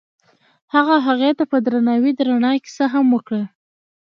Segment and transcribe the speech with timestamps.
[0.73, 3.43] هغه هغې ته په درناوي د رڼا کیسه هم وکړه.